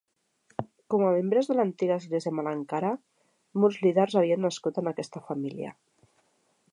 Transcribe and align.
Com 0.93 1.03
a 1.07 1.11
membres 1.15 1.49
de 1.49 1.53
l"antiga 1.55 1.97
església 2.01 2.33
Malankara, 2.39 2.91
molts 3.65 3.79
líders 3.85 4.19
havien 4.23 4.43
nascut 4.47 4.83
en 4.83 4.93
aquesta 4.93 5.23
família. 5.29 5.77